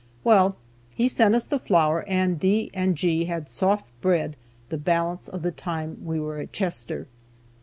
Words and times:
Well, 0.23 0.55
he 0.89 1.07
sent 1.07 1.35
us 1.35 1.45
the 1.45 1.59
flour, 1.59 2.03
and 2.07 2.39
D 2.39 2.71
and 2.73 2.95
G 2.97 3.25
had 3.25 3.51
soft 3.51 3.85
bread 4.01 4.35
the 4.69 4.79
balance 4.79 5.27
of 5.27 5.43
the 5.43 5.51
time 5.51 6.01
we 6.03 6.19
were 6.19 6.39
at 6.39 6.51
Chester. 6.51 7.05